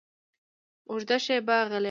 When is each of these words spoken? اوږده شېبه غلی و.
اوږده 0.89 1.17
شېبه 1.25 1.57
غلی 1.69 1.77
و. 1.77 1.79